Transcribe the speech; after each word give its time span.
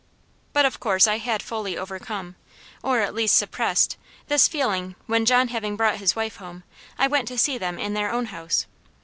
But 0.51 0.65
of 0.65 0.79
course 0.79 1.05
I 1.05 1.19
had 1.19 1.43
fully 1.43 1.77
overcome, 1.77 2.35
or 2.83 3.01
at 3.01 3.13
least 3.13 3.37
suppressed, 3.37 3.97
this 4.29 4.47
feeling 4.47 4.95
when, 5.05 5.25
John 5.27 5.49
having 5.49 5.75
brought 5.75 5.97
his 5.97 6.15
wife 6.15 6.37
home, 6.37 6.63
I 6.97 7.05
went 7.05 7.27
to 7.27 7.37
see 7.37 7.59
them 7.59 7.77
in 7.77 7.93
their 7.93 8.11
own 8.11 8.25
house. 8.25 8.65